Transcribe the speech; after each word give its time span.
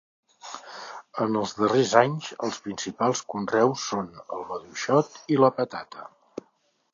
En 1.25 1.35
els 1.41 1.51
darrers 1.59 1.91
anys 2.01 2.29
els 2.47 2.57
principals 2.69 3.21
conreus 3.35 3.85
són: 3.91 4.09
el 4.39 4.43
maduixot 4.53 5.21
i 5.37 5.39
la 5.45 5.53
patata. 5.61 6.09